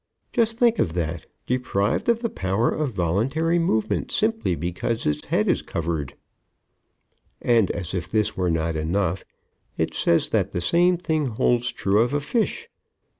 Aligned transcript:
Just 0.33 0.57
think 0.57 0.79
of 0.79 0.93
that, 0.93 1.27
deprived 1.45 2.09
of 2.09 2.23
the 2.23 2.29
power 2.31 2.71
of 2.71 2.93
voluntary 2.95 3.59
movement 3.59 4.11
simply 4.11 4.55
because 4.55 5.05
its 5.05 5.25
head 5.25 5.47
is 5.47 5.61
covered! 5.61 6.15
And, 7.39 7.69
as 7.69 7.93
if 7.93 8.09
this 8.09 8.35
were 8.35 8.49
not 8.49 8.75
enough, 8.75 9.23
it 9.77 9.93
says 9.93 10.29
that 10.29 10.53
the 10.53 10.59
same 10.61 10.97
thing 10.97 11.27
holds 11.27 11.71
true 11.71 11.99
of 11.99 12.15
a 12.15 12.19
fish! 12.19 12.67